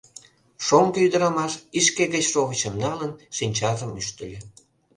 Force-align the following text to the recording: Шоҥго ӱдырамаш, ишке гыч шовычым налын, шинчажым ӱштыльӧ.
Шоҥго 0.65 0.97
ӱдырамаш, 1.05 1.53
ишке 1.79 2.03
гыч 2.13 2.25
шовычым 2.31 2.73
налын, 2.83 3.11
шинчажым 3.37 3.91
ӱштыльӧ. 4.01 4.39